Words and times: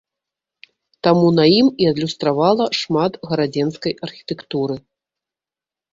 Таму 1.07 1.27
на 1.39 1.43
ім 1.57 1.67
і 1.83 1.89
адлюстравала 1.91 2.65
шмат 2.79 3.21
гарадзенскай 3.33 3.93
архітэктуры. 4.09 4.75